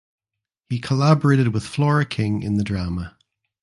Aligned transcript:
He 0.69 0.79
collaborated 0.79 1.49
with 1.53 1.63
Flora 1.63 2.05
King 2.07 2.41
in 2.41 2.55
the 2.55 2.63
drama. 2.63 3.19